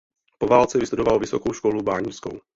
[0.37, 2.39] Po válce vystudoval Vysokou školu báňskou.